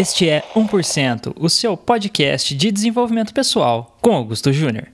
Este 0.00 0.30
é 0.30 0.40
1%, 0.56 1.34
o 1.38 1.50
seu 1.50 1.76
podcast 1.76 2.56
de 2.56 2.72
desenvolvimento 2.72 3.34
pessoal, 3.34 3.98
com 4.00 4.14
Augusto 4.14 4.50
Júnior. 4.50 4.88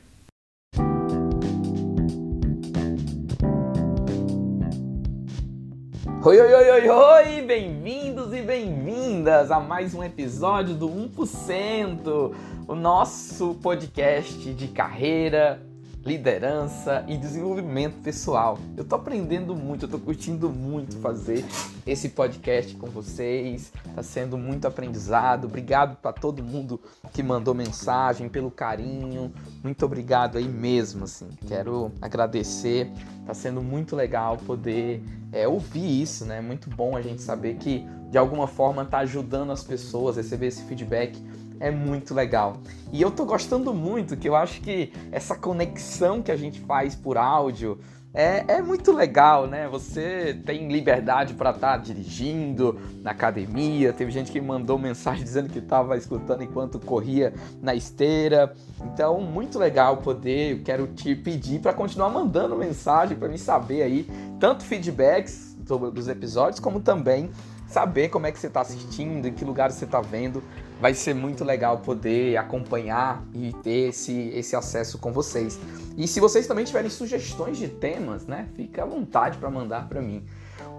Oi, 6.24 6.40
oi, 6.40 6.52
oi, 6.52 6.70
oi, 6.70 6.88
oi! 6.88 7.42
Bem-vindos 7.42 8.34
e 8.34 8.42
bem-vindas 8.42 9.52
a 9.52 9.60
mais 9.60 9.94
um 9.94 10.02
episódio 10.02 10.74
do 10.74 10.88
1%, 10.88 12.34
o 12.66 12.74
nosso 12.74 13.54
podcast 13.62 14.52
de 14.54 14.66
carreira, 14.66 15.62
liderança 16.06 17.04
e 17.08 17.16
desenvolvimento 17.16 18.00
pessoal. 18.00 18.58
Eu 18.76 18.84
tô 18.84 18.94
aprendendo 18.94 19.56
muito, 19.56 19.86
eu 19.86 19.88
tô 19.88 19.98
curtindo 19.98 20.48
muito 20.48 20.96
fazer 20.98 21.44
esse 21.84 22.10
podcast 22.10 22.76
com 22.76 22.86
vocês. 22.86 23.72
Tá 23.92 24.04
sendo 24.04 24.38
muito 24.38 24.68
aprendizado. 24.68 25.46
Obrigado 25.46 25.96
para 25.96 26.12
todo 26.12 26.44
mundo 26.44 26.80
que 27.12 27.24
mandou 27.24 27.54
mensagem, 27.54 28.28
pelo 28.28 28.52
carinho. 28.52 29.32
Muito 29.64 29.84
obrigado 29.84 30.38
aí 30.38 30.46
mesmo, 30.46 31.04
assim. 31.04 31.28
Quero 31.48 31.90
agradecer. 32.00 32.88
Tá 33.26 33.34
sendo 33.34 33.60
muito 33.60 33.96
legal 33.96 34.36
poder 34.36 35.02
é, 35.32 35.48
ouvir 35.48 36.02
isso, 36.02 36.24
né? 36.24 36.40
Muito 36.40 36.70
bom 36.70 36.96
a 36.96 37.02
gente 37.02 37.20
saber 37.20 37.56
que 37.56 37.84
de 38.10 38.16
alguma 38.16 38.46
forma 38.46 38.84
tá 38.84 38.98
ajudando 38.98 39.50
as 39.50 39.64
pessoas, 39.64 40.16
receber 40.16 40.46
esse 40.46 40.62
feedback 40.62 41.20
é 41.60 41.70
muito 41.70 42.14
legal. 42.14 42.58
E 42.92 43.00
eu 43.02 43.10
tô 43.10 43.24
gostando 43.24 43.72
muito, 43.74 44.16
que 44.16 44.28
eu 44.28 44.36
acho 44.36 44.60
que 44.60 44.92
essa 45.10 45.34
conexão 45.34 46.22
que 46.22 46.30
a 46.30 46.36
gente 46.36 46.60
faz 46.60 46.94
por 46.94 47.16
áudio 47.16 47.78
é, 48.16 48.44
é 48.48 48.62
muito 48.62 48.92
legal, 48.92 49.46
né? 49.46 49.68
Você 49.68 50.40
tem 50.46 50.72
liberdade 50.72 51.34
para 51.34 51.50
estar 51.50 51.72
tá 51.72 51.76
dirigindo 51.76 52.80
na 53.02 53.10
academia. 53.10 53.92
Teve 53.92 54.10
gente 54.10 54.32
que 54.32 54.40
mandou 54.40 54.78
mensagem 54.78 55.22
dizendo 55.22 55.50
que 55.50 55.58
estava 55.58 55.98
escutando 55.98 56.42
enquanto 56.42 56.80
corria 56.80 57.34
na 57.60 57.74
esteira. 57.74 58.54
Então, 58.84 59.20
muito 59.20 59.58
legal 59.58 59.98
poder. 59.98 60.52
Eu 60.52 60.64
quero 60.64 60.86
te 60.86 61.14
pedir 61.14 61.60
para 61.60 61.74
continuar 61.74 62.08
mandando 62.08 62.56
mensagem 62.56 63.18
para 63.18 63.28
me 63.28 63.36
saber 63.36 63.82
aí 63.82 64.08
tanto 64.40 64.64
feedbacks 64.64 65.54
dos 65.92 66.08
episódios 66.08 66.58
como 66.58 66.80
também 66.80 67.30
saber 67.68 68.08
como 68.08 68.26
é 68.26 68.32
que 68.32 68.38
você 68.38 68.46
está 68.46 68.60
assistindo, 68.60 69.26
em 69.26 69.32
que 69.32 69.44
lugar 69.44 69.70
você 69.70 69.84
está 69.84 70.00
vendo 70.00 70.42
vai 70.80 70.94
ser 70.94 71.14
muito 71.14 71.44
legal 71.44 71.78
poder 71.78 72.36
acompanhar 72.36 73.24
e 73.32 73.52
ter 73.62 73.88
esse, 73.88 74.28
esse 74.34 74.54
acesso 74.54 74.98
com 74.98 75.12
vocês. 75.12 75.58
E 75.96 76.06
se 76.06 76.20
vocês 76.20 76.46
também 76.46 76.64
tiverem 76.64 76.90
sugestões 76.90 77.56
de 77.56 77.68
temas, 77.68 78.26
né, 78.26 78.48
fica 78.54 78.82
à 78.82 78.86
vontade 78.86 79.38
para 79.38 79.50
mandar 79.50 79.88
para 79.88 80.02
mim. 80.02 80.24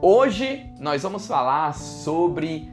Hoje 0.01 0.65
nós 0.79 1.01
vamos 1.01 1.25
falar 1.25 1.73
sobre 1.73 2.69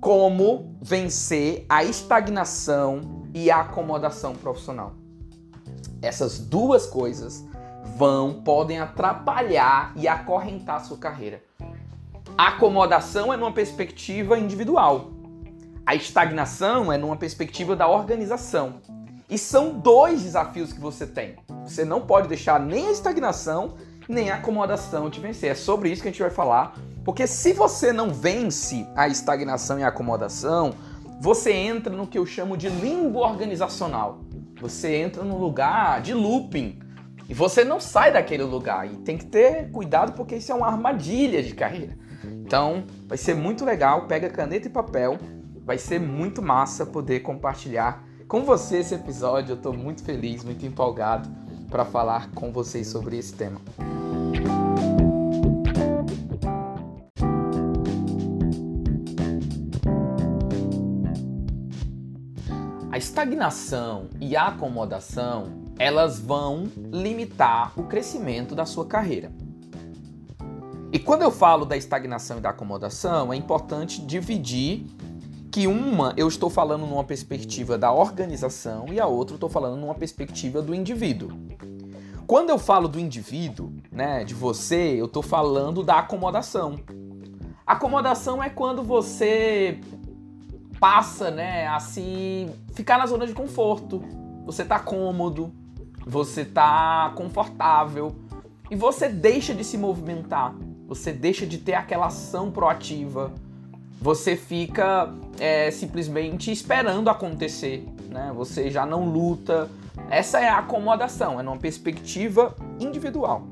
como 0.00 0.76
vencer 0.80 1.66
a 1.68 1.84
estagnação 1.84 3.24
e 3.34 3.50
a 3.50 3.60
acomodação 3.60 4.34
profissional. 4.34 4.94
Essas 6.00 6.38
duas 6.38 6.86
coisas 6.86 7.44
vão, 7.96 8.42
podem 8.42 8.78
atrapalhar 8.78 9.92
e 9.96 10.08
acorrentar 10.08 10.84
sua 10.84 10.98
carreira. 10.98 11.42
A 12.36 12.48
acomodação 12.48 13.32
é 13.32 13.36
numa 13.36 13.52
perspectiva 13.52 14.38
individual, 14.38 15.10
a 15.84 15.94
estagnação 15.94 16.92
é 16.92 16.96
numa 16.96 17.16
perspectiva 17.16 17.74
da 17.74 17.88
organização. 17.88 18.74
E 19.28 19.38
são 19.38 19.72
dois 19.72 20.22
desafios 20.22 20.72
que 20.72 20.80
você 20.80 21.06
tem. 21.06 21.36
Você 21.64 21.84
não 21.84 22.02
pode 22.02 22.28
deixar 22.28 22.60
nem 22.60 22.88
a 22.88 22.92
estagnação 22.92 23.74
nem 24.08 24.30
a 24.30 24.36
acomodação 24.36 25.10
te 25.10 25.20
vencer. 25.20 25.50
É 25.50 25.54
sobre 25.54 25.90
isso 25.90 26.02
que 26.02 26.08
a 26.08 26.10
gente 26.10 26.20
vai 26.20 26.30
falar. 26.30 26.74
Porque 27.04 27.26
se 27.26 27.52
você 27.52 27.92
não 27.92 28.10
vence 28.10 28.86
a 28.94 29.08
estagnação 29.08 29.78
e 29.78 29.82
a 29.82 29.88
acomodação, 29.88 30.74
você 31.20 31.52
entra 31.52 31.94
no 31.94 32.06
que 32.06 32.18
eu 32.18 32.26
chamo 32.26 32.56
de 32.56 32.68
limbo 32.68 33.20
organizacional. 33.20 34.20
Você 34.60 34.94
entra 34.96 35.24
num 35.24 35.38
lugar 35.38 36.00
de 36.00 36.14
looping. 36.14 36.78
E 37.28 37.34
você 37.34 37.64
não 37.64 37.80
sai 37.80 38.12
daquele 38.12 38.42
lugar. 38.42 38.86
E 38.86 38.96
tem 38.98 39.16
que 39.16 39.26
ter 39.26 39.70
cuidado 39.70 40.12
porque 40.12 40.36
isso 40.36 40.52
é 40.52 40.54
uma 40.54 40.66
armadilha 40.66 41.42
de 41.42 41.54
carreira. 41.54 41.96
Então, 42.24 42.84
vai 43.06 43.18
ser 43.18 43.34
muito 43.34 43.64
legal. 43.64 44.06
Pega 44.06 44.28
caneta 44.28 44.68
e 44.68 44.70
papel 44.70 45.18
Vai 45.64 45.78
ser 45.78 46.00
muito 46.00 46.42
massa 46.42 46.84
poder 46.84 47.20
compartilhar 47.20 48.04
com 48.26 48.44
você 48.44 48.78
esse 48.78 48.94
episódio. 48.94 49.52
Eu 49.52 49.56
estou 49.56 49.72
muito 49.72 50.02
feliz, 50.02 50.42
muito 50.42 50.66
empolgado 50.66 51.30
para 51.70 51.84
falar 51.84 52.30
com 52.32 52.52
vocês 52.52 52.88
sobre 52.88 53.16
esse 53.16 53.32
tema. 53.32 53.60
A 62.90 62.98
estagnação 62.98 64.08
e 64.20 64.34
a 64.36 64.48
acomodação, 64.48 65.62
elas 65.78 66.18
vão 66.18 66.64
limitar 66.76 67.72
o 67.78 67.84
crescimento 67.84 68.54
da 68.54 68.66
sua 68.66 68.84
carreira. 68.84 69.30
E 70.92 70.98
quando 70.98 71.22
eu 71.22 71.30
falo 71.30 71.64
da 71.64 71.74
estagnação 71.74 72.36
e 72.36 72.40
da 72.42 72.50
acomodação, 72.50 73.32
é 73.32 73.36
importante 73.36 74.04
dividir 74.04 74.84
que 75.50 75.66
uma 75.66 76.12
eu 76.18 76.28
estou 76.28 76.50
falando 76.50 76.86
numa 76.86 77.02
perspectiva 77.02 77.78
da 77.78 77.90
organização 77.90 78.84
e 78.92 79.00
a 79.00 79.06
outra 79.06 79.32
eu 79.32 79.36
estou 79.36 79.48
falando 79.48 79.80
numa 79.80 79.94
perspectiva 79.94 80.60
do 80.60 80.74
indivíduo. 80.74 81.30
Quando 82.26 82.50
eu 82.50 82.58
falo 82.58 82.88
do 82.88 83.00
indivíduo, 83.00 83.72
né, 83.90 84.22
de 84.22 84.34
você, 84.34 84.94
eu 85.00 85.06
estou 85.06 85.22
falando 85.22 85.82
da 85.82 85.98
acomodação. 85.98 86.78
Acomodação 87.66 88.42
é 88.42 88.50
quando 88.50 88.82
você 88.82 89.80
passa, 90.78 91.30
né, 91.30 91.66
a 91.68 91.80
se 91.80 92.50
ficar 92.74 92.98
na 92.98 93.06
zona 93.06 93.26
de 93.26 93.32
conforto. 93.32 94.02
Você 94.44 94.60
está 94.60 94.78
cômodo, 94.78 95.54
você 96.06 96.42
está 96.42 97.12
confortável 97.16 98.14
e 98.70 98.76
você 98.76 99.08
deixa 99.08 99.54
de 99.54 99.64
se 99.64 99.78
movimentar. 99.78 100.54
Você 100.94 101.12
deixa 101.12 101.46
de 101.46 101.58
ter 101.58 101.74
aquela 101.74 102.06
ação 102.06 102.50
proativa 102.50 103.32
você 104.02 104.34
fica 104.34 105.14
é, 105.38 105.70
simplesmente 105.70 106.50
esperando 106.50 107.08
acontecer, 107.08 107.86
né? 108.08 108.32
Você 108.34 108.68
já 108.68 108.84
não 108.84 109.08
luta. 109.08 109.70
Essa 110.10 110.40
é 110.40 110.48
a 110.48 110.58
acomodação, 110.58 111.38
é 111.38 111.42
numa 111.44 111.56
perspectiva 111.56 112.56
individual. 112.80 113.46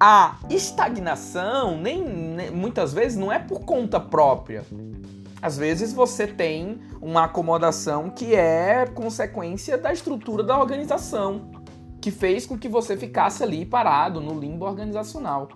A 0.00 0.40
estagnação 0.50 1.78
nem, 1.80 2.02
nem 2.04 2.50
muitas 2.50 2.92
vezes 2.92 3.16
não 3.16 3.30
é 3.30 3.38
por 3.38 3.60
conta 3.60 4.00
própria. 4.00 4.64
Às 5.40 5.56
vezes 5.56 5.92
você 5.92 6.26
tem 6.26 6.80
uma 7.00 7.26
acomodação 7.26 8.10
que 8.10 8.34
é 8.34 8.86
consequência 8.86 9.78
da 9.78 9.92
estrutura 9.92 10.42
da 10.42 10.58
organização, 10.58 11.52
que 12.00 12.10
fez 12.10 12.44
com 12.44 12.58
que 12.58 12.68
você 12.68 12.96
ficasse 12.96 13.44
ali 13.44 13.64
parado 13.64 14.20
no 14.20 14.36
limbo 14.36 14.66
organizacional. 14.66 15.48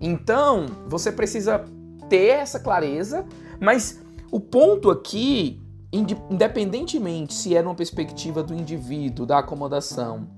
Então, 0.00 0.66
você 0.86 1.10
precisa 1.10 1.64
ter 2.08 2.28
essa 2.28 2.60
clareza, 2.60 3.24
mas 3.60 4.00
o 4.30 4.38
ponto 4.38 4.90
aqui, 4.90 5.62
independentemente 5.92 7.34
se 7.34 7.56
é 7.56 7.62
numa 7.62 7.74
perspectiva 7.74 8.42
do 8.42 8.54
indivíduo, 8.54 9.26
da 9.26 9.38
acomodação 9.38 10.28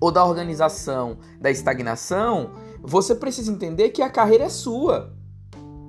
ou 0.00 0.10
da 0.10 0.24
organização, 0.24 1.18
da 1.40 1.50
estagnação, 1.50 2.50
você 2.82 3.14
precisa 3.14 3.52
entender 3.52 3.90
que 3.90 4.02
a 4.02 4.10
carreira 4.10 4.44
é 4.44 4.48
sua. 4.48 5.12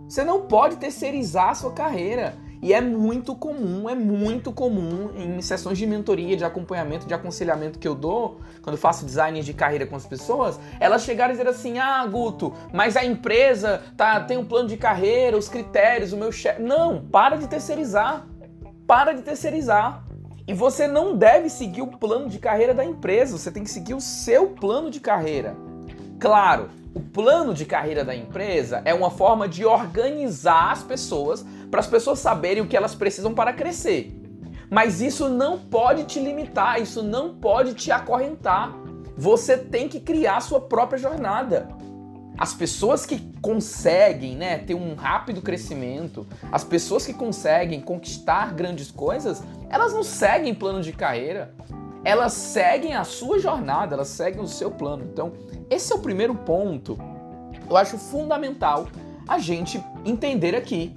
Você 0.07 0.23
não 0.23 0.41
pode 0.41 0.77
terceirizar 0.77 1.49
a 1.49 1.55
sua 1.55 1.71
carreira. 1.71 2.35
E 2.61 2.73
é 2.73 2.81
muito 2.81 3.33
comum, 3.35 3.89
é 3.89 3.95
muito 3.95 4.51
comum 4.51 5.11
em 5.15 5.41
sessões 5.41 5.77
de 5.77 5.87
mentoria, 5.87 6.35
de 6.35 6.43
acompanhamento, 6.43 7.07
de 7.07 7.13
aconselhamento 7.13 7.79
que 7.79 7.87
eu 7.87 7.95
dou, 7.95 8.39
quando 8.61 8.77
faço 8.77 9.05
design 9.05 9.41
de 9.41 9.53
carreira 9.53 9.87
com 9.87 9.95
as 9.95 10.05
pessoas, 10.05 10.59
elas 10.79 11.03
chegarem 11.03 11.35
e 11.35 11.37
dizer 11.37 11.49
assim: 11.49 11.79
"Ah, 11.79 12.05
Guto, 12.05 12.53
mas 12.73 12.97
a 12.97 13.05
empresa 13.05 13.81
tá 13.95 14.19
tem 14.19 14.37
um 14.37 14.45
plano 14.45 14.67
de 14.67 14.75
carreira, 14.75 15.37
os 15.37 15.47
critérios, 15.47 16.11
o 16.11 16.17
meu 16.17 16.31
chefe". 16.31 16.61
Não, 16.61 17.01
para 17.05 17.37
de 17.37 17.47
terceirizar. 17.47 18.27
Para 18.85 19.13
de 19.13 19.21
terceirizar. 19.21 20.03
E 20.45 20.53
você 20.53 20.87
não 20.87 21.15
deve 21.15 21.47
seguir 21.49 21.81
o 21.83 21.87
plano 21.87 22.27
de 22.27 22.39
carreira 22.39 22.73
da 22.73 22.83
empresa, 22.83 23.37
você 23.37 23.51
tem 23.51 23.63
que 23.63 23.69
seguir 23.69 23.93
o 23.93 24.01
seu 24.01 24.47
plano 24.47 24.89
de 24.89 24.99
carreira. 24.99 25.55
Claro, 26.19 26.69
o 26.93 26.99
plano 26.99 27.53
de 27.53 27.65
carreira 27.65 28.03
da 28.03 28.15
empresa 28.15 28.81
é 28.83 28.93
uma 28.93 29.11
forma 29.11 29.47
de 29.47 29.65
organizar 29.65 30.71
as 30.71 30.83
pessoas 30.83 31.45
para 31.69 31.79
as 31.79 31.87
pessoas 31.87 32.19
saberem 32.19 32.63
o 32.63 32.67
que 32.67 32.75
elas 32.75 32.95
precisam 32.95 33.33
para 33.33 33.53
crescer. 33.53 34.15
Mas 34.69 35.01
isso 35.01 35.29
não 35.29 35.57
pode 35.57 36.03
te 36.05 36.19
limitar, 36.19 36.81
isso 36.81 37.03
não 37.03 37.35
pode 37.35 37.73
te 37.73 37.91
acorrentar. 37.91 38.73
Você 39.17 39.57
tem 39.57 39.87
que 39.87 39.99
criar 39.99 40.37
a 40.37 40.41
sua 40.41 40.61
própria 40.61 40.97
jornada. 40.97 41.67
As 42.37 42.53
pessoas 42.53 43.05
que 43.05 43.19
conseguem 43.41 44.35
né, 44.35 44.59
ter 44.59 44.73
um 44.73 44.95
rápido 44.95 45.41
crescimento, 45.41 46.25
as 46.51 46.63
pessoas 46.63 47.05
que 47.05 47.13
conseguem 47.13 47.81
conquistar 47.81 48.53
grandes 48.53 48.89
coisas, 48.89 49.43
elas 49.69 49.93
não 49.93 50.03
seguem 50.03 50.55
plano 50.55 50.81
de 50.81 50.93
carreira. 50.93 51.53
Elas 52.03 52.33
seguem 52.33 52.95
a 52.95 53.03
sua 53.03 53.39
jornada, 53.39 53.95
elas 53.95 54.07
seguem 54.07 54.41
o 54.41 54.47
seu 54.47 54.71
plano. 54.71 55.03
Então, 55.11 55.33
esse 55.69 55.91
é 55.91 55.95
o 55.95 55.99
primeiro 55.99 56.33
ponto. 56.33 56.97
Eu 57.69 57.75
acho 57.75 57.97
fundamental 57.97 58.87
a 59.27 59.37
gente 59.37 59.83
entender 60.05 60.55
aqui. 60.55 60.95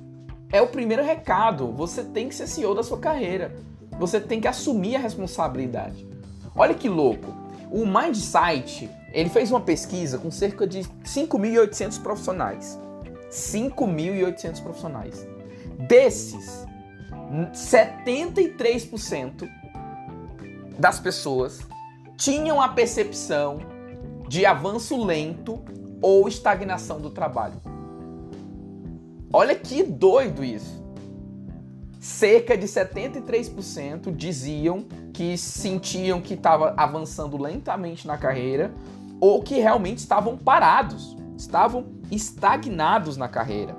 é 0.52 0.60
o 0.60 0.66
primeiro 0.66 1.02
recado. 1.02 1.72
Você 1.72 2.04
tem 2.04 2.28
que 2.28 2.34
ser 2.34 2.46
CEO 2.46 2.74
da 2.74 2.82
sua 2.82 2.98
carreira. 2.98 3.56
Você 3.98 4.20
tem 4.20 4.38
que 4.38 4.46
assumir 4.46 4.96
a 4.96 4.98
responsabilidade. 4.98 6.06
Olha 6.54 6.74
que 6.74 6.90
louco. 6.90 7.34
O 7.70 7.86
Mindsight, 7.86 8.90
ele 9.12 9.30
fez 9.30 9.50
uma 9.50 9.60
pesquisa 9.60 10.18
com 10.18 10.30
cerca 10.30 10.66
de 10.66 10.80
5.800 11.04 12.02
profissionais. 12.02 12.78
5.800 13.30 14.62
profissionais. 14.62 15.26
Desses, 15.88 16.66
73% 17.54 19.48
das 20.82 20.98
pessoas 20.98 21.60
tinham 22.16 22.60
a 22.60 22.68
percepção 22.68 23.60
de 24.28 24.44
avanço 24.44 25.00
lento 25.00 25.62
ou 26.02 26.26
estagnação 26.26 27.00
do 27.00 27.08
trabalho. 27.08 27.54
Olha 29.32 29.54
que 29.54 29.84
doido 29.84 30.42
isso. 30.42 30.82
Cerca 32.00 32.58
de 32.58 32.66
73% 32.66 34.12
diziam 34.12 34.84
que 35.14 35.38
sentiam 35.38 36.20
que 36.20 36.34
estava 36.34 36.74
avançando 36.76 37.40
lentamente 37.40 38.04
na 38.04 38.18
carreira 38.18 38.74
ou 39.20 39.40
que 39.40 39.60
realmente 39.60 39.98
estavam 39.98 40.36
parados, 40.36 41.16
estavam 41.38 41.92
estagnados 42.10 43.16
na 43.16 43.28
carreira. 43.28 43.76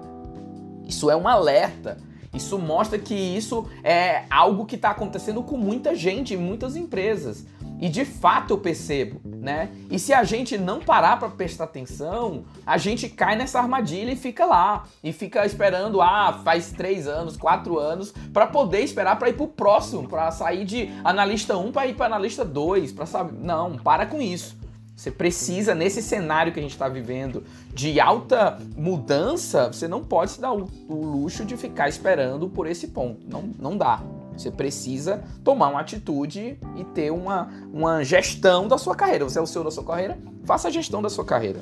Isso 0.88 1.12
é 1.12 1.18
um 1.18 1.28
alerta. 1.28 1.98
Isso 2.34 2.58
mostra 2.58 2.98
que 2.98 3.14
isso 3.14 3.68
é 3.84 4.24
algo 4.30 4.66
que 4.66 4.76
está 4.76 4.90
acontecendo 4.90 5.44
com 5.44 5.56
muita 5.56 5.96
gente, 5.96 6.36
muitas 6.36 6.76
empresas. 6.76 7.46
E 7.80 7.90
de 7.90 8.06
fato 8.06 8.54
eu 8.54 8.58
percebo, 8.58 9.20
né? 9.26 9.70
E 9.92 10.00
se 10.00 10.14
a 10.14 10.24
gente 10.24 10.58
não 10.58 10.80
parar 10.80 11.20
para 11.20 11.28
prestar 11.30 11.66
atenção, 11.66 12.46
a 12.66 12.78
gente 12.78 13.10
cai 13.10 13.36
nessa 13.36 13.60
armadilha 13.60 14.12
e 14.12 14.16
fica 14.16 14.46
lá. 14.46 14.86
E 15.04 15.12
fica 15.12 15.46
esperando, 15.46 16.02
ah, 16.02 16.40
faz 16.46 16.72
três 16.72 17.08
anos, 17.08 17.36
quatro 17.36 17.78
anos, 17.78 18.14
para 18.32 18.48
poder 18.48 18.80
esperar 18.80 19.20
para 19.20 19.30
ir 19.30 19.34
pro 19.34 19.48
próximo, 19.48 20.08
para 20.08 20.32
sair 20.32 20.64
de 20.64 20.90
analista 21.04 21.58
1 21.58 21.72
para 21.72 21.88
ir 21.88 21.96
para 21.96 22.06
analista 22.06 22.46
2, 22.46 22.94
para 22.94 23.06
saber. 23.06 23.34
Não, 23.34 23.78
para 23.78 24.06
com 24.06 24.22
isso. 24.22 24.63
Você 25.04 25.12
precisa, 25.12 25.76
nesse 25.76 26.02
cenário 26.02 26.54
que 26.54 26.60
a 26.60 26.64
gente 26.64 26.72
está 26.72 26.88
vivendo 26.88 27.44
de 27.74 28.00
alta 28.00 28.58
mudança, 28.74 29.68
você 29.68 29.86
não 29.86 30.02
pode 30.02 30.32
se 30.32 30.40
dar 30.40 30.54
o, 30.54 30.70
o, 30.88 30.96
luxo 30.96 31.44
de 31.44 31.58
ficar 31.58 31.90
esperando 31.90 32.48
por 32.48 32.68
esse 32.68 32.88
ponto. 32.88 33.20
Não, 33.28 33.50
não 33.60 33.78
dá. 33.78 34.02
Você 34.32 34.50
precisa 34.50 35.22
tomar 35.44 35.68
uma 35.68 35.82
atitude 35.82 36.58
e 36.78 36.86
ter 36.86 37.12
uma, 37.12 37.50
uma 37.74 38.02
gestão 38.02 38.66
da 38.66 38.78
sua 38.78 38.96
carreira. 38.96 39.26
Você 39.26 39.38
é 39.38 39.42
o 39.42 39.46
seu 39.46 39.62
da 39.62 39.72
sua 39.72 39.84
carreira, 39.84 40.18
faça 40.46 40.70
a 40.70 40.72
gestão 40.72 41.02
da 41.02 41.10
sua 41.10 41.26
carreira. 41.26 41.60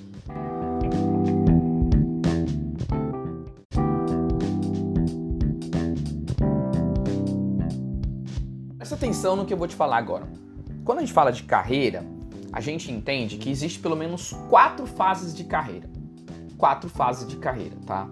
Presta 8.77 8.93
atenção 8.93 9.35
no 9.35 9.47
que 9.47 9.53
eu 9.55 9.57
vou 9.57 9.67
te 9.67 9.75
falar 9.75 9.97
agora. 9.97 10.27
Quando 10.85 10.99
a 10.99 11.01
gente 11.01 11.11
fala 11.11 11.31
de 11.31 11.41
carreira, 11.41 12.05
a 12.53 12.59
gente 12.59 12.92
entende 12.92 13.38
que 13.38 13.50
existe 13.50 13.80
pelo 13.80 13.95
menos 13.95 14.33
quatro 14.50 14.86
fases 14.86 15.33
de 15.33 15.44
carreira. 15.44 15.89
Quatro 16.57 16.89
fases 16.89 17.27
de 17.27 17.38
carreira, 17.38 17.75
tá? 17.86 18.09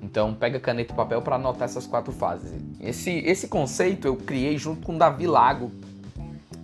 Então 0.00 0.34
pega 0.34 0.58
caneta 0.60 0.92
e 0.92 0.96
papel 0.96 1.22
para 1.22 1.36
anotar 1.36 1.64
essas 1.64 1.86
quatro 1.86 2.12
fases. 2.12 2.52
Esse, 2.80 3.10
esse 3.10 3.48
conceito 3.48 4.06
eu 4.06 4.16
criei 4.16 4.56
junto 4.58 4.86
com 4.86 4.96
Davi 4.96 5.26
Lago. 5.26 5.70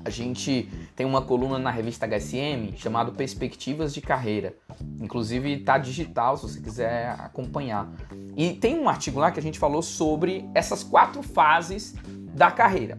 A 0.04 0.10
gente 0.10 0.68
tem 0.96 1.04
uma 1.04 1.22
coluna 1.22 1.58
na 1.58 1.70
revista 1.70 2.06
HSM 2.06 2.76
chamada 2.76 3.12
Perspectivas 3.12 3.92
de 3.92 4.00
Carreira. 4.00 4.54
Inclusive 5.00 5.58
tá 5.58 5.76
digital 5.76 6.36
se 6.36 6.42
você 6.44 6.60
quiser 6.60 7.10
acompanhar. 7.18 7.88
E 8.36 8.52
tem 8.54 8.78
um 8.78 8.88
artigo 8.88 9.20
lá 9.20 9.30
que 9.30 9.38
a 9.38 9.42
gente 9.42 9.58
falou 9.58 9.82
sobre 9.82 10.48
essas 10.54 10.82
quatro 10.82 11.22
fases 11.22 11.94
da 12.34 12.50
carreira. 12.50 12.98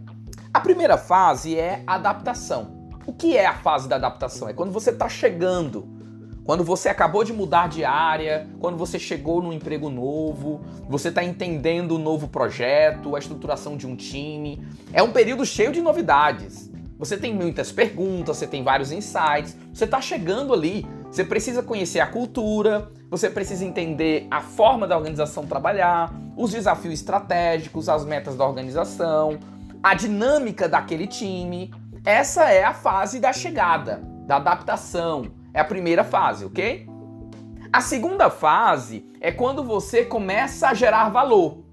A 0.53 0.59
primeira 0.59 0.97
fase 0.97 1.57
é 1.57 1.83
adaptação. 1.85 2.78
O 3.09 3.13
que 3.13 3.35
é 3.35 3.47
a 3.47 3.55
fase 3.55 3.89
da 3.89 3.95
adaptação? 3.95 4.47
É 4.47 4.53
quando 4.53 4.71
você 4.71 4.91
está 4.91 5.09
chegando, 5.09 5.87
quando 6.43 6.63
você 6.63 6.89
acabou 6.89 7.23
de 7.23 7.33
mudar 7.33 7.67
de 7.67 7.83
área, 7.83 8.47
quando 8.59 8.77
você 8.77 8.99
chegou 8.99 9.41
num 9.41 9.51
emprego 9.51 9.89
novo, 9.89 10.61
você 10.87 11.09
está 11.09 11.23
entendendo 11.23 11.93
o 11.93 11.95
um 11.95 11.97
novo 11.97 12.27
projeto, 12.27 13.15
a 13.15 13.19
estruturação 13.19 13.75
de 13.75 13.87
um 13.87 13.95
time. 13.95 14.63
É 14.93 15.01
um 15.01 15.11
período 15.11 15.43
cheio 15.43 15.71
de 15.71 15.81
novidades. 15.81 16.69
Você 16.99 17.17
tem 17.17 17.33
muitas 17.33 17.71
perguntas, 17.71 18.37
você 18.37 18.45
tem 18.45 18.63
vários 18.63 18.91
insights, 18.91 19.57
você 19.73 19.85
está 19.85 19.99
chegando 19.99 20.53
ali. 20.53 20.85
Você 21.09 21.23
precisa 21.23 21.63
conhecer 21.63 22.01
a 22.01 22.05
cultura, 22.05 22.91
você 23.09 23.27
precisa 23.27 23.65
entender 23.65 24.27
a 24.29 24.39
forma 24.39 24.85
da 24.85 24.95
organização 24.95 25.47
trabalhar, 25.47 26.13
os 26.37 26.51
desafios 26.51 26.93
estratégicos, 26.93 27.89
as 27.89 28.05
metas 28.05 28.35
da 28.35 28.45
organização, 28.45 29.39
a 29.81 29.95
dinâmica 29.95 30.69
daquele 30.69 31.07
time. 31.07 31.71
Essa 32.09 32.49
é 32.51 32.63
a 32.63 32.73
fase 32.73 33.19
da 33.19 33.31
chegada, 33.31 34.01
da 34.25 34.37
adaptação. 34.37 35.31
É 35.53 35.59
a 35.59 35.63
primeira 35.63 36.03
fase, 36.03 36.43
ok? 36.43 36.89
A 37.71 37.81
segunda 37.81 38.31
fase 38.31 39.05
é 39.21 39.31
quando 39.31 39.63
você 39.63 40.03
começa 40.03 40.69
a 40.69 40.73
gerar 40.73 41.09
valor. 41.09 41.63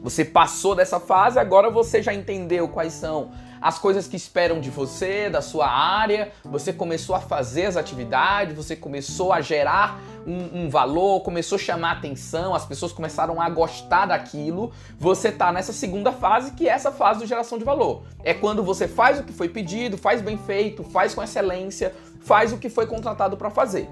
Você 0.00 0.24
passou 0.24 0.76
dessa 0.76 1.00
fase, 1.00 1.36
agora 1.36 1.68
você 1.68 2.00
já 2.00 2.14
entendeu 2.14 2.68
quais 2.68 2.92
são 2.92 3.32
as 3.64 3.78
coisas 3.78 4.06
que 4.06 4.14
esperam 4.14 4.60
de 4.60 4.68
você, 4.68 5.30
da 5.30 5.40
sua 5.40 5.66
área, 5.66 6.32
você 6.44 6.70
começou 6.70 7.16
a 7.16 7.20
fazer 7.20 7.64
as 7.64 7.78
atividades, 7.78 8.54
você 8.54 8.76
começou 8.76 9.32
a 9.32 9.40
gerar 9.40 9.98
um, 10.26 10.64
um, 10.64 10.68
valor, 10.68 11.22
começou 11.22 11.56
a 11.56 11.58
chamar 11.58 11.92
atenção, 11.92 12.54
as 12.54 12.66
pessoas 12.66 12.92
começaram 12.92 13.40
a 13.40 13.48
gostar 13.48 14.04
daquilo, 14.04 14.70
você 14.98 15.32
tá 15.32 15.50
nessa 15.50 15.72
segunda 15.72 16.12
fase, 16.12 16.50
que 16.50 16.68
é 16.68 16.72
essa 16.72 16.92
fase 16.92 17.20
de 17.20 17.26
geração 17.26 17.56
de 17.56 17.64
valor. 17.64 18.02
É 18.22 18.34
quando 18.34 18.62
você 18.62 18.86
faz 18.86 19.18
o 19.18 19.22
que 19.22 19.32
foi 19.32 19.48
pedido, 19.48 19.96
faz 19.96 20.20
bem 20.20 20.36
feito, 20.36 20.84
faz 20.84 21.14
com 21.14 21.22
excelência, 21.22 21.94
faz 22.20 22.52
o 22.52 22.58
que 22.58 22.68
foi 22.68 22.86
contratado 22.86 23.34
para 23.34 23.48
fazer. 23.48 23.88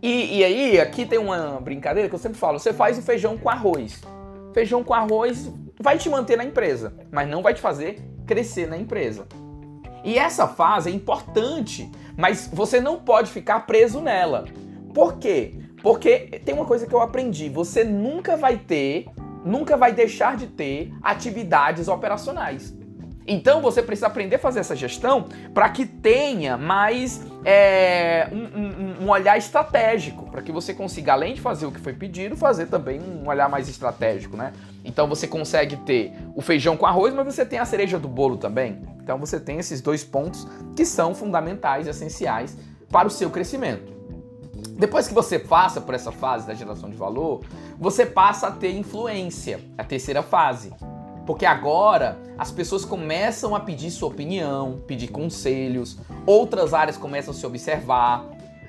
E, 0.00 0.38
e 0.38 0.42
aí, 0.42 0.80
aqui 0.80 1.04
tem 1.04 1.18
uma 1.18 1.60
brincadeira 1.60 2.08
que 2.08 2.14
eu 2.14 2.18
sempre 2.18 2.38
falo: 2.38 2.58
você 2.58 2.72
faz 2.72 2.96
o 2.96 3.02
feijão 3.02 3.36
com 3.36 3.50
arroz. 3.50 4.00
Feijão 4.54 4.82
com 4.82 4.94
arroz 4.94 5.52
vai 5.78 5.98
te 5.98 6.08
manter 6.08 6.38
na 6.38 6.44
empresa, 6.44 6.94
mas 7.12 7.28
não 7.28 7.42
vai 7.42 7.52
te 7.52 7.60
fazer 7.60 8.09
crescer 8.30 8.68
na 8.68 8.78
empresa. 8.78 9.26
E 10.04 10.16
essa 10.16 10.46
fase 10.46 10.88
é 10.88 10.92
importante, 10.92 11.90
mas 12.16 12.48
você 12.52 12.80
não 12.80 13.00
pode 13.00 13.28
ficar 13.28 13.66
preso 13.66 14.00
nela. 14.00 14.44
Por 14.94 15.18
quê? 15.18 15.54
Porque 15.82 16.40
tem 16.44 16.54
uma 16.54 16.64
coisa 16.64 16.86
que 16.86 16.94
eu 16.94 17.00
aprendi: 17.00 17.48
você 17.48 17.82
nunca 17.82 18.36
vai 18.36 18.56
ter, 18.56 19.06
nunca 19.44 19.76
vai 19.76 19.92
deixar 19.92 20.36
de 20.36 20.46
ter 20.46 20.92
atividades 21.02 21.88
operacionais. 21.88 22.72
Então 23.26 23.60
você 23.60 23.82
precisa 23.82 24.06
aprender 24.06 24.36
a 24.36 24.38
fazer 24.38 24.60
essa 24.60 24.74
gestão 24.74 25.28
para 25.52 25.68
que 25.68 25.86
tenha 25.86 26.56
mais 26.56 27.20
é, 27.44 28.28
um, 28.32 28.36
um, 28.36 29.04
um, 29.04 29.10
olhar 29.10 29.36
estratégico, 29.36 30.30
para 30.30 30.42
que 30.42 30.50
você 30.50 30.74
consiga, 30.74 31.12
além 31.12 31.34
de 31.34 31.40
fazer 31.40 31.66
o 31.66 31.72
que 31.72 31.80
foi 31.80 31.92
pedido, 31.92 32.36
fazer 32.36 32.66
também 32.66 33.00
um 33.00 33.28
olhar 33.28 33.48
mais 33.48 33.68
estratégico, 33.68 34.36
né? 34.36 34.52
Então 34.84 35.06
você 35.06 35.26
consegue 35.26 35.76
ter 35.76 36.12
o 36.34 36.40
feijão 36.40 36.76
com 36.76 36.86
arroz, 36.86 37.14
mas 37.14 37.26
você 37.26 37.44
tem 37.44 37.58
a 37.58 37.64
cereja 37.64 37.98
do 37.98 38.08
bolo 38.08 38.36
também. 38.36 38.82
Então 39.02 39.18
você 39.18 39.38
tem 39.38 39.58
esses 39.58 39.80
dois 39.80 40.02
pontos 40.02 40.46
que 40.74 40.84
são 40.84 41.14
fundamentais, 41.14 41.86
essenciais 41.86 42.56
para 42.90 43.06
o 43.06 43.10
seu 43.10 43.30
crescimento. 43.30 44.00
Depois 44.80 45.06
que 45.06 45.14
você 45.14 45.38
passa 45.38 45.80
por 45.80 45.94
essa 45.94 46.10
fase 46.10 46.46
da 46.46 46.54
geração 46.54 46.88
de 46.88 46.96
valor, 46.96 47.42
você 47.78 48.06
passa 48.06 48.48
a 48.48 48.50
ter 48.50 48.72
influência, 48.72 49.60
a 49.76 49.84
terceira 49.84 50.22
fase. 50.22 50.72
Porque 51.26 51.46
agora 51.46 52.18
as 52.38 52.50
pessoas 52.50 52.84
começam 52.84 53.54
a 53.54 53.60
pedir 53.60 53.90
sua 53.90 54.08
opinião, 54.08 54.80
pedir 54.86 55.08
conselhos, 55.08 55.98
outras 56.26 56.74
áreas 56.74 56.96
começam 56.96 57.32
a 57.32 57.36
se 57.36 57.46
observar, 57.46 58.24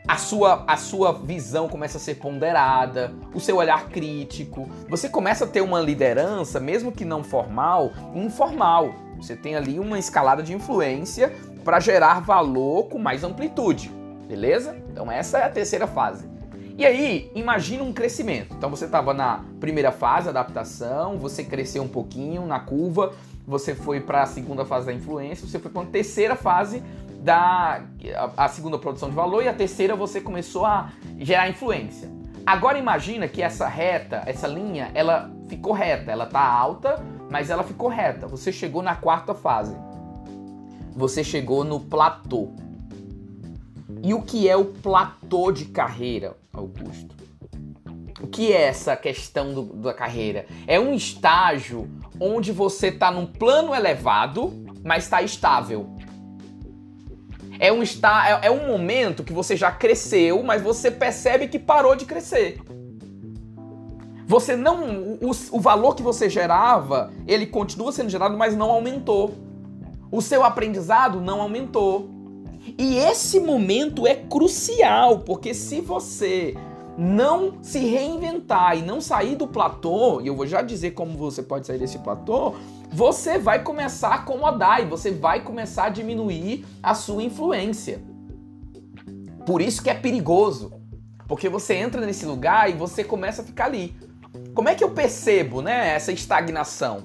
a 0.07 0.17
sua, 0.17 0.63
a 0.67 0.77
sua 0.77 1.13
visão 1.13 1.69
começa 1.69 1.97
a 1.97 2.01
ser 2.01 2.15
ponderada, 2.15 3.13
o 3.33 3.39
seu 3.39 3.57
olhar 3.57 3.87
crítico. 3.89 4.67
Você 4.89 5.07
começa 5.07 5.45
a 5.45 5.47
ter 5.47 5.61
uma 5.61 5.79
liderança, 5.79 6.59
mesmo 6.59 6.91
que 6.91 7.05
não 7.05 7.23
formal, 7.23 7.91
informal. 8.13 8.93
Você 9.17 9.35
tem 9.35 9.55
ali 9.55 9.79
uma 9.79 9.99
escalada 9.99 10.41
de 10.41 10.53
influência 10.53 11.31
para 11.63 11.79
gerar 11.79 12.21
valor 12.21 12.89
com 12.89 12.97
mais 12.97 13.23
amplitude, 13.23 13.89
beleza? 14.27 14.75
Então 14.91 15.11
essa 15.11 15.37
é 15.37 15.43
a 15.45 15.49
terceira 15.49 15.85
fase. 15.85 16.30
E 16.77 16.85
aí, 16.85 17.31
imagina 17.35 17.83
um 17.83 17.93
crescimento. 17.93 18.53
Então 18.55 18.69
você 18.69 18.85
estava 18.85 19.13
na 19.13 19.43
primeira 19.59 19.91
fase, 19.91 20.29
adaptação, 20.29 21.17
você 21.17 21.43
cresceu 21.43 21.83
um 21.83 21.87
pouquinho 21.87 22.45
na 22.45 22.59
curva, 22.59 23.13
você 23.45 23.75
foi 23.75 23.99
para 23.99 24.23
a 24.23 24.25
segunda 24.25 24.65
fase 24.65 24.85
da 24.85 24.93
influência, 24.93 25.47
você 25.47 25.59
foi 25.59 25.69
para 25.69 25.81
a 25.81 25.85
terceira 25.85 26.35
fase 26.35 26.81
da 27.21 27.83
a, 28.35 28.47
segunda 28.47 28.79
produção 28.79 29.09
de 29.09 29.15
valor 29.15 29.43
e 29.43 29.47
a 29.47 29.53
terceira 29.53 29.95
você 29.95 30.19
começou 30.19 30.65
a 30.65 30.91
gerar 31.19 31.49
influência. 31.49 32.09
Agora 32.45 32.77
imagina 32.77 33.27
que 33.27 33.41
essa 33.41 33.67
reta, 33.67 34.23
essa 34.25 34.47
linha, 34.47 34.89
ela 34.95 35.31
ficou 35.47 35.73
reta, 35.73 36.11
ela 36.11 36.25
tá 36.25 36.41
alta, 36.41 37.03
mas 37.29 37.51
ela 37.51 37.63
ficou 37.63 37.87
reta. 37.87 38.25
Você 38.27 38.51
chegou 38.51 38.81
na 38.81 38.95
quarta 38.95 39.35
fase. 39.35 39.75
Você 40.95 41.23
chegou 41.23 41.63
no 41.63 41.79
platô. 41.79 42.49
E 44.01 44.13
o 44.15 44.23
que 44.23 44.49
é 44.49 44.57
o 44.57 44.65
platô 44.65 45.51
de 45.51 45.65
carreira, 45.65 46.35
Augusto? 46.53 47.15
O 48.21 48.27
que 48.27 48.51
é 48.53 48.63
essa 48.63 48.95
questão 48.95 49.53
do, 49.53 49.63
da 49.63 49.93
carreira? 49.93 50.45
É 50.67 50.79
um 50.79 50.93
estágio 50.93 51.89
onde 52.19 52.51
você 52.51 52.87
está 52.87 53.09
num 53.11 53.25
plano 53.25 53.73
elevado, 53.73 54.53
mas 54.83 55.05
está 55.05 55.21
estável. 55.21 55.89
É 57.59 57.71
um, 57.71 57.81
está, 57.81 58.29
é, 58.29 58.47
é 58.47 58.51
um 58.51 58.67
momento 58.67 59.23
que 59.23 59.33
você 59.33 59.55
já 59.55 59.71
cresceu, 59.71 60.43
mas 60.43 60.61
você 60.61 60.91
percebe 60.91 61.47
que 61.47 61.59
parou 61.59 61.95
de 61.95 62.05
crescer. 62.05 62.59
Você 64.25 64.55
não. 64.55 65.17
O, 65.21 65.31
o 65.51 65.59
valor 65.59 65.95
que 65.95 66.01
você 66.01 66.29
gerava, 66.29 67.11
ele 67.27 67.45
continua 67.45 67.91
sendo 67.91 68.09
gerado, 68.09 68.37
mas 68.37 68.55
não 68.55 68.69
aumentou. 68.69 69.35
O 70.11 70.21
seu 70.21 70.43
aprendizado 70.43 71.19
não 71.19 71.41
aumentou. 71.41 72.09
E 72.77 72.97
esse 72.97 73.39
momento 73.39 74.05
é 74.05 74.15
crucial, 74.15 75.19
porque 75.19 75.53
se 75.53 75.81
você 75.81 76.55
não 76.97 77.63
se 77.63 77.79
reinventar 77.79 78.77
e 78.77 78.81
não 78.81 79.01
sair 79.01 79.35
do 79.35 79.47
platô, 79.47 80.21
e 80.21 80.27
eu 80.27 80.35
vou 80.35 80.45
já 80.45 80.61
dizer 80.61 80.91
como 80.91 81.17
você 81.17 81.41
pode 81.41 81.65
sair 81.65 81.79
desse 81.79 81.99
platô, 81.99 82.53
você 82.91 83.39
vai 83.39 83.63
começar 83.63 84.09
a 84.09 84.15
acomodar 84.15 84.81
e 84.81 84.85
você 84.85 85.11
vai 85.11 85.41
começar 85.41 85.85
a 85.85 85.89
diminuir 85.89 86.65
a 86.83 86.93
sua 86.93 87.23
influência. 87.23 88.03
Por 89.45 89.61
isso 89.61 89.81
que 89.81 89.89
é 89.89 89.93
perigoso, 89.93 90.73
porque 91.27 91.49
você 91.49 91.75
entra 91.75 92.05
nesse 92.05 92.25
lugar 92.25 92.69
e 92.69 92.73
você 92.73 93.03
começa 93.03 93.41
a 93.41 93.45
ficar 93.45 93.65
ali. 93.65 93.95
Como 94.53 94.69
é 94.69 94.75
que 94.75 94.83
eu 94.83 94.91
percebo, 94.91 95.61
né, 95.61 95.95
essa 95.95 96.11
estagnação? 96.11 97.03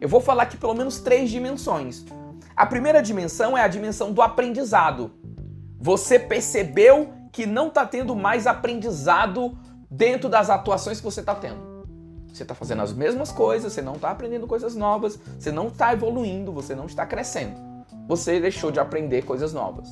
Eu 0.00 0.08
vou 0.08 0.20
falar 0.20 0.44
aqui 0.44 0.56
pelo 0.56 0.74
menos 0.74 0.98
três 0.98 1.30
dimensões. 1.30 2.04
A 2.56 2.64
primeira 2.64 3.02
dimensão 3.02 3.56
é 3.56 3.62
a 3.62 3.68
dimensão 3.68 4.12
do 4.12 4.22
aprendizado. 4.22 5.10
Você 5.78 6.18
percebeu 6.18 7.12
que 7.30 7.44
não 7.44 7.68
está 7.68 7.84
tendo 7.84 8.16
mais 8.16 8.46
aprendizado 8.46 9.58
dentro 9.90 10.26
das 10.26 10.48
atuações 10.48 10.98
que 10.98 11.04
você 11.04 11.20
está 11.20 11.34
tendo. 11.34 11.84
Você 12.32 12.44
está 12.44 12.54
fazendo 12.54 12.80
as 12.80 12.94
mesmas 12.94 13.30
coisas, 13.30 13.74
você 13.74 13.82
não 13.82 13.96
está 13.96 14.10
aprendendo 14.10 14.46
coisas 14.46 14.74
novas, 14.74 15.18
você 15.38 15.52
não 15.52 15.68
está 15.68 15.92
evoluindo, 15.92 16.50
você 16.50 16.74
não 16.74 16.86
está 16.86 17.04
crescendo. 17.04 17.60
Você 18.08 18.40
deixou 18.40 18.70
de 18.70 18.80
aprender 18.80 19.22
coisas 19.26 19.52
novas. 19.52 19.88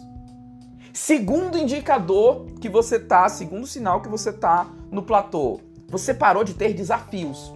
Segundo 0.93 1.59
indicador 1.59 2.47
que 2.63 2.69
você 2.71 2.99
tá, 2.99 3.29
segundo 3.29 3.67
sinal 3.67 4.01
que 4.01 4.09
você 4.09 4.33
tá 4.33 4.67
no 4.91 5.03
platô, 5.03 5.61
você 5.89 6.15
parou 6.15 6.43
de 6.43 6.55
ter 6.55 6.73
desafios. 6.73 7.53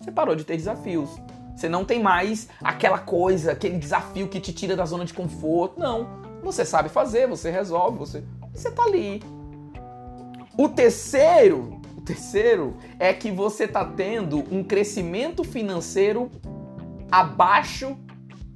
Você 0.00 0.10
parou 0.10 0.34
de 0.34 0.44
ter 0.44 0.56
desafios. 0.56 1.10
Você 1.58 1.68
não 1.68 1.84
tem 1.84 2.00
mais 2.00 2.48
aquela 2.62 2.98
coisa, 2.98 3.50
aquele 3.50 3.78
desafio 3.78 4.28
que 4.28 4.38
te 4.38 4.52
tira 4.52 4.76
da 4.76 4.86
zona 4.86 5.04
de 5.04 5.12
conforto. 5.12 5.80
Não. 5.80 6.08
Você 6.40 6.64
sabe 6.64 6.88
fazer, 6.88 7.26
você 7.26 7.50
resolve, 7.50 7.98
você 7.98 8.22
você 8.54 8.70
tá 8.70 8.84
ali. 8.84 9.20
O 10.56 10.68
terceiro, 10.68 11.80
o 11.96 12.00
terceiro 12.00 12.76
é 12.96 13.12
que 13.12 13.32
você 13.32 13.66
tá 13.66 13.84
tendo 13.84 14.44
um 14.54 14.62
crescimento 14.62 15.42
financeiro 15.42 16.30
abaixo 17.10 17.96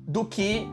do 0.06 0.24
que 0.24 0.68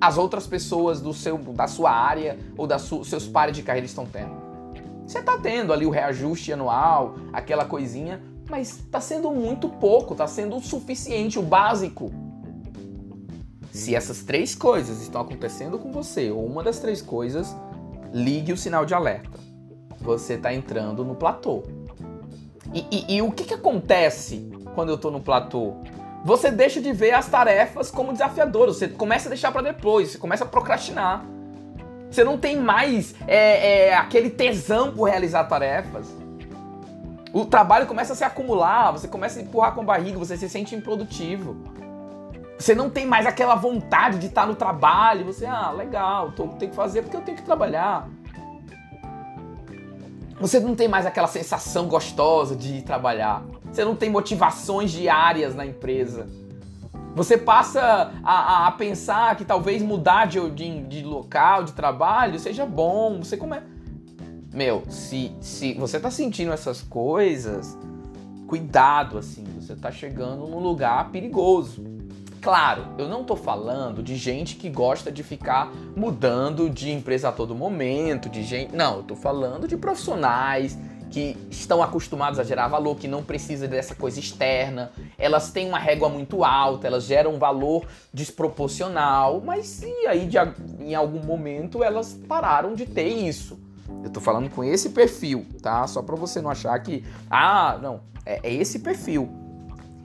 as 0.00 0.18
outras 0.18 0.46
pessoas 0.46 1.00
do 1.00 1.12
seu, 1.12 1.38
da 1.38 1.66
sua 1.66 1.90
área 1.90 2.38
ou 2.56 2.68
dos 2.68 3.08
seus 3.08 3.26
pares 3.26 3.56
de 3.56 3.64
carreira 3.64 3.86
estão 3.86 4.06
tendo. 4.06 4.40
Você 5.04 5.20
tá 5.20 5.36
tendo 5.38 5.72
ali 5.72 5.86
o 5.86 5.90
reajuste 5.90 6.52
anual, 6.52 7.16
aquela 7.32 7.64
coisinha, 7.64 8.22
mas 8.52 8.84
tá 8.90 9.00
sendo 9.00 9.30
muito 9.30 9.66
pouco, 9.66 10.14
tá 10.14 10.26
sendo 10.26 10.56
o 10.56 10.60
suficiente, 10.60 11.38
o 11.38 11.42
básico. 11.42 12.12
Se 13.70 13.94
essas 13.94 14.22
três 14.22 14.54
coisas 14.54 15.00
estão 15.00 15.22
acontecendo 15.22 15.78
com 15.78 15.90
você, 15.90 16.30
ou 16.30 16.44
uma 16.44 16.62
das 16.62 16.78
três 16.78 17.00
coisas, 17.00 17.56
ligue 18.12 18.52
o 18.52 18.56
sinal 18.56 18.84
de 18.84 18.92
alerta. 18.92 19.40
Você 20.02 20.34
está 20.34 20.52
entrando 20.52 21.02
no 21.02 21.14
platô. 21.14 21.62
E, 22.74 22.84
e, 22.90 23.16
e 23.16 23.22
o 23.22 23.32
que, 23.32 23.44
que 23.44 23.54
acontece 23.54 24.50
quando 24.74 24.90
eu 24.90 24.96
estou 24.96 25.10
no 25.10 25.20
platô? 25.20 25.76
Você 26.22 26.50
deixa 26.50 26.78
de 26.78 26.92
ver 26.92 27.12
as 27.12 27.28
tarefas 27.28 27.90
como 27.90 28.12
desafiadoras, 28.12 28.76
você 28.76 28.86
começa 28.86 29.28
a 29.28 29.30
deixar 29.30 29.50
para 29.50 29.62
depois, 29.62 30.10
você 30.10 30.18
começa 30.18 30.44
a 30.44 30.46
procrastinar. 30.46 31.24
Você 32.10 32.22
não 32.22 32.36
tem 32.36 32.58
mais 32.58 33.14
é, 33.26 33.86
é, 33.86 33.94
aquele 33.94 34.28
tesão 34.28 34.92
por 34.92 35.08
realizar 35.08 35.44
tarefas. 35.44 36.21
O 37.32 37.46
trabalho 37.46 37.86
começa 37.86 38.12
a 38.12 38.16
se 38.16 38.24
acumular, 38.24 38.90
você 38.90 39.08
começa 39.08 39.38
a 39.38 39.42
empurrar 39.42 39.74
com 39.74 39.80
a 39.80 39.84
barriga, 39.84 40.18
você 40.18 40.36
se 40.36 40.48
sente 40.48 40.74
improdutivo. 40.74 41.56
Você 42.58 42.74
não 42.74 42.90
tem 42.90 43.06
mais 43.06 43.26
aquela 43.26 43.54
vontade 43.54 44.18
de 44.18 44.26
estar 44.26 44.46
no 44.46 44.54
trabalho. 44.54 45.24
Você, 45.24 45.46
ah, 45.46 45.70
legal, 45.70 46.32
tenho 46.32 46.56
que 46.56 46.76
fazer 46.76 47.02
porque 47.02 47.16
eu 47.16 47.22
tenho 47.22 47.36
que 47.36 47.42
trabalhar. 47.42 48.08
Você 50.38 50.60
não 50.60 50.74
tem 50.74 50.88
mais 50.88 51.06
aquela 51.06 51.26
sensação 51.26 51.86
gostosa 51.86 52.54
de 52.54 52.78
ir 52.78 52.82
trabalhar. 52.82 53.42
Você 53.64 53.84
não 53.84 53.96
tem 53.96 54.10
motivações 54.10 54.90
diárias 54.90 55.54
na 55.54 55.64
empresa. 55.64 56.28
Você 57.14 57.36
passa 57.36 58.12
a, 58.24 58.66
a 58.66 58.72
pensar 58.72 59.36
que 59.36 59.44
talvez 59.44 59.82
mudar 59.82 60.26
de, 60.26 60.50
de, 60.50 60.82
de, 60.82 61.02
local, 61.04 61.64
de 61.64 61.72
trabalho, 61.72 62.38
seja 62.38 62.66
bom. 62.66 63.18
Você 63.18 63.36
come... 63.36 63.56
Meu, 64.52 64.82
se, 64.90 65.32
se 65.40 65.72
você 65.74 65.98
tá 65.98 66.10
sentindo 66.10 66.52
essas 66.52 66.82
coisas, 66.82 67.76
cuidado, 68.46 69.16
assim. 69.16 69.44
Você 69.58 69.74
tá 69.74 69.90
chegando 69.90 70.46
num 70.46 70.58
lugar 70.58 71.10
perigoso. 71.10 71.82
Claro, 72.42 72.88
eu 72.98 73.08
não 73.08 73.24
tô 73.24 73.34
falando 73.34 74.02
de 74.02 74.14
gente 74.16 74.56
que 74.56 74.68
gosta 74.68 75.10
de 75.10 75.22
ficar 75.22 75.72
mudando 75.96 76.68
de 76.68 76.90
empresa 76.90 77.30
a 77.30 77.32
todo 77.32 77.54
momento, 77.54 78.28
de 78.28 78.42
gente. 78.42 78.74
Não, 78.74 78.98
eu 78.98 79.02
tô 79.04 79.16
falando 79.16 79.66
de 79.66 79.76
profissionais 79.76 80.76
que 81.10 81.36
estão 81.50 81.82
acostumados 81.82 82.38
a 82.38 82.44
gerar 82.44 82.68
valor, 82.68 82.96
que 82.96 83.06
não 83.06 83.22
precisa 83.22 83.68
dessa 83.68 83.94
coisa 83.94 84.18
externa. 84.18 84.90
Elas 85.16 85.50
têm 85.50 85.68
uma 85.68 85.78
régua 85.78 86.08
muito 86.08 86.44
alta, 86.44 86.86
elas 86.86 87.04
geram 87.04 87.36
um 87.36 87.38
valor 87.38 87.86
desproporcional, 88.12 89.40
mas 89.40 89.82
e 89.82 90.06
aí 90.06 90.26
de, 90.26 90.36
em 90.80 90.94
algum 90.94 91.22
momento 91.22 91.82
elas 91.82 92.12
pararam 92.28 92.74
de 92.74 92.84
ter 92.84 93.08
isso. 93.08 93.58
Eu 94.02 94.10
tô 94.10 94.20
falando 94.20 94.50
com 94.50 94.64
esse 94.64 94.90
perfil, 94.90 95.46
tá? 95.62 95.86
Só 95.86 96.02
para 96.02 96.16
você 96.16 96.40
não 96.40 96.50
achar 96.50 96.78
que, 96.80 97.04
ah, 97.30 97.78
não, 97.80 98.00
é, 98.24 98.40
é 98.42 98.54
esse 98.54 98.80
perfil. 98.80 99.28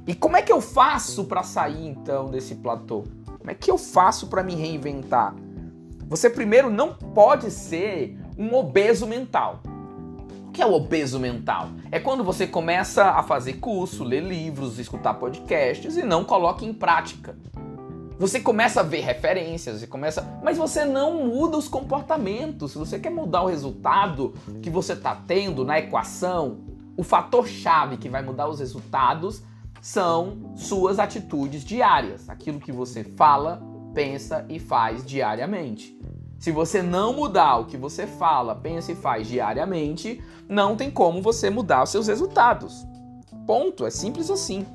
E 0.05 0.15
como 0.15 0.37
é 0.37 0.41
que 0.41 0.51
eu 0.51 0.61
faço 0.61 1.25
para 1.25 1.43
sair 1.43 1.87
então 1.87 2.29
desse 2.29 2.55
platô? 2.55 3.03
Como 3.37 3.51
é 3.51 3.53
que 3.53 3.69
eu 3.69 3.77
faço 3.77 4.27
para 4.27 4.43
me 4.43 4.55
reinventar? 4.55 5.35
Você 6.07 6.29
primeiro 6.29 6.69
não 6.69 6.93
pode 6.93 7.51
ser 7.51 8.17
um 8.37 8.55
obeso 8.55 9.05
mental. 9.05 9.61
O 10.47 10.51
que 10.51 10.61
é 10.61 10.65
o 10.65 10.73
obeso 10.73 11.19
mental? 11.19 11.69
É 11.91 11.99
quando 11.99 12.23
você 12.23 12.47
começa 12.47 13.03
a 13.03 13.21
fazer 13.21 13.53
curso, 13.53 14.03
ler 14.03 14.23
livros, 14.23 14.79
escutar 14.79 15.15
podcasts 15.15 15.97
e 15.97 16.03
não 16.03 16.23
coloca 16.23 16.63
em 16.63 16.73
prática. 16.73 17.37
Você 18.19 18.39
começa 18.39 18.79
a 18.79 18.83
ver 18.83 19.01
referências, 19.01 19.79
você 19.79 19.87
começa, 19.87 20.39
mas 20.43 20.57
você 20.57 20.83
não 20.83 21.27
muda 21.27 21.55
os 21.55 21.67
comportamentos. 21.67 22.71
Se 22.71 22.77
você 22.77 22.97
quer 22.97 23.11
mudar 23.11 23.43
o 23.43 23.47
resultado 23.47 24.33
que 24.61 24.71
você 24.71 24.93
está 24.93 25.15
tendo 25.15 25.63
na 25.63 25.77
equação, 25.77 26.61
o 26.97 27.03
fator 27.03 27.47
chave 27.47 27.97
que 27.97 28.09
vai 28.09 28.23
mudar 28.23 28.47
os 28.47 28.59
resultados 28.59 29.43
são 29.79 30.51
suas 30.55 30.97
atitudes 30.97 31.63
diárias, 31.63 32.27
aquilo 32.27 32.59
que 32.59 32.71
você 32.71 33.03
fala, 33.03 33.61
pensa 33.93 34.43
e 34.49 34.57
faz 34.57 35.05
diariamente. 35.05 35.95
Se 36.39 36.51
você 36.51 36.81
não 36.81 37.13
mudar 37.13 37.57
o 37.57 37.65
que 37.65 37.77
você 37.77 38.07
fala, 38.07 38.55
pensa 38.55 38.91
e 38.91 38.95
faz 38.95 39.27
diariamente, 39.27 40.21
não 40.49 40.75
tem 40.75 40.89
como 40.89 41.21
você 41.21 41.51
mudar 41.51 41.83
os 41.83 41.91
seus 41.91 42.07
resultados. 42.07 42.85
Ponto, 43.45 43.85
é 43.85 43.91
simples 43.91 44.31
assim. 44.31 44.65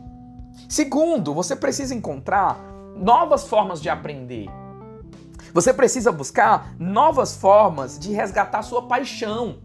Segundo, 0.69 1.35
você 1.35 1.57
precisa 1.57 1.95
encontrar 1.95 2.73
novas 2.97 3.49
formas 3.49 3.81
de 3.81 3.89
aprender. 3.89 4.49
Você 5.53 5.73
precisa 5.73 6.11
buscar 6.11 6.75
novas 6.79 7.37
formas 7.37 7.99
de 7.99 8.13
resgatar 8.13 8.63
sua 8.63 8.83
paixão. 8.83 9.59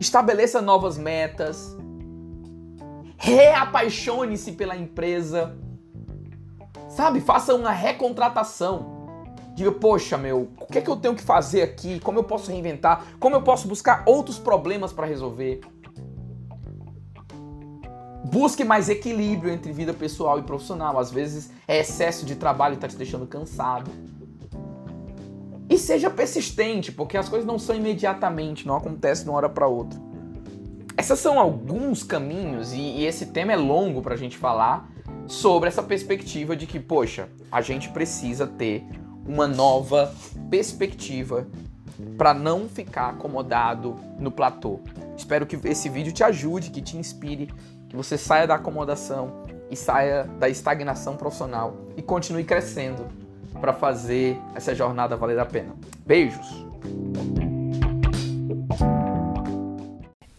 Estabeleça 0.00 0.60
novas 0.60 0.98
metas, 0.98 1.76
reapaixone-se 3.16 4.52
pela 4.52 4.76
empresa. 4.76 5.56
Sabe? 6.88 7.20
Faça 7.20 7.54
uma 7.54 7.70
recontratação. 7.70 8.94
Diga, 9.54 9.70
poxa, 9.70 10.18
meu, 10.18 10.48
o 10.60 10.66
que 10.66 10.78
é 10.78 10.80
que 10.80 10.90
eu 10.90 10.96
tenho 10.96 11.14
que 11.14 11.22
fazer 11.22 11.62
aqui? 11.62 12.00
Como 12.00 12.18
eu 12.18 12.24
posso 12.24 12.50
reinventar? 12.50 13.04
Como 13.20 13.36
eu 13.36 13.42
posso 13.42 13.68
buscar 13.68 14.02
outros 14.04 14.38
problemas 14.38 14.92
para 14.92 15.06
resolver? 15.06 15.60
Busque 18.24 18.64
mais 18.64 18.88
equilíbrio 18.88 19.52
entre 19.52 19.72
vida 19.72 19.92
pessoal 19.92 20.38
e 20.38 20.42
profissional. 20.42 20.98
Às 20.98 21.10
vezes 21.10 21.50
é 21.68 21.78
excesso 21.80 22.24
de 22.24 22.36
trabalho 22.36 22.72
e 22.72 22.76
está 22.76 22.88
te 22.88 22.96
deixando 22.96 23.26
cansado. 23.26 23.90
E 25.68 25.78
seja 25.78 26.10
persistente, 26.10 26.92
porque 26.92 27.16
as 27.16 27.28
coisas 27.28 27.46
não 27.46 27.58
são 27.58 27.74
imediatamente, 27.74 28.66
não 28.66 28.76
acontecem 28.76 29.24
de 29.24 29.30
uma 29.30 29.36
hora 29.36 29.48
para 29.48 29.66
outra. 29.66 30.00
Essas 30.96 31.18
são 31.18 31.38
alguns 31.38 32.02
caminhos, 32.02 32.72
e, 32.72 32.78
e 32.78 33.06
esse 33.06 33.26
tema 33.26 33.52
é 33.52 33.56
longo 33.56 34.00
para 34.00 34.14
a 34.14 34.16
gente 34.16 34.38
falar, 34.38 34.88
sobre 35.26 35.68
essa 35.68 35.82
perspectiva 35.82 36.54
de 36.54 36.66
que, 36.66 36.78
poxa, 36.78 37.28
a 37.50 37.60
gente 37.60 37.88
precisa 37.88 38.46
ter 38.46 38.84
uma 39.26 39.46
nova 39.46 40.14
perspectiva 40.50 41.48
para 42.18 42.34
não 42.34 42.68
ficar 42.68 43.10
acomodado 43.10 43.96
no 44.18 44.30
platô. 44.30 44.80
Espero 45.16 45.46
que 45.46 45.56
esse 45.66 45.88
vídeo 45.88 46.12
te 46.12 46.22
ajude, 46.22 46.70
que 46.70 46.82
te 46.82 46.96
inspire, 46.96 47.52
que 47.94 47.96
você 47.96 48.18
saia 48.18 48.44
da 48.44 48.56
acomodação 48.56 49.44
e 49.70 49.76
saia 49.76 50.24
da 50.40 50.48
estagnação 50.48 51.16
profissional 51.16 51.76
e 51.96 52.02
continue 52.02 52.42
crescendo 52.42 53.06
para 53.60 53.72
fazer 53.72 54.36
essa 54.54 54.74
jornada 54.74 55.16
valer 55.16 55.38
a 55.38 55.46
pena. 55.46 55.72
Beijos! 56.04 56.66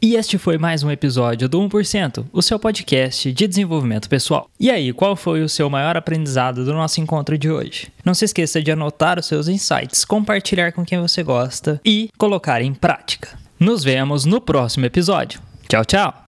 E 0.02 0.16
este 0.16 0.38
foi 0.38 0.58
mais 0.58 0.84
um 0.84 0.92
episódio 0.92 1.50
do 1.50 1.60
1%, 1.60 2.26
o 2.32 2.42
seu 2.42 2.60
podcast 2.60 3.32
de 3.32 3.48
desenvolvimento 3.48 4.08
pessoal. 4.08 4.50
E 4.60 4.70
aí, 4.70 4.94
qual 4.94 5.16
foi 5.16 5.42
o 5.42 5.50
seu 5.50 5.68
maior 5.70 5.98
aprendizado 5.98 6.64
do 6.64 6.74
nosso 6.74 7.02
encontro 7.02 7.38
de 7.38 7.50
hoje? 7.50 7.88
Não 8.04 8.14
se 8.14 8.26
esqueça 8.26 8.62
de 8.62 8.72
anotar 8.72 9.18
os 9.18 9.26
seus 9.26 9.48
insights, 9.48 10.06
compartilhar 10.06 10.74
com 10.74 10.86
quem 10.86 11.00
você 11.00 11.24
gosta 11.24 11.82
e 11.84 12.10
colocar 12.18 12.62
em 12.62 12.74
prática. 12.74 13.30
Nos 13.58 13.84
vemos 13.84 14.26
no 14.26 14.40
próximo 14.42 14.86
episódio. 14.86 15.42
Tchau, 15.68 15.84
tchau! 15.86 16.25